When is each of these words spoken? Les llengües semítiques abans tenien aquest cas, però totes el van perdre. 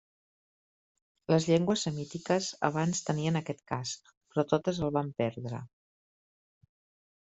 Les 1.31 1.45
llengües 1.49 1.83
semítiques 1.89 2.49
abans 2.71 3.05
tenien 3.11 3.39
aquest 3.43 3.63
cas, 3.75 3.95
però 4.09 4.49
totes 4.57 4.85
el 4.89 4.99
van 5.01 5.17
perdre. 5.25 5.65